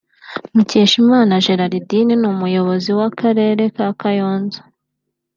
Mukeshimana 0.55 1.33
Gerardine 1.45 2.13
n’Umuyobozi 2.21 2.89
w’Akarere 2.97 3.63
ka 3.75 3.87
Kayonza 3.99 4.59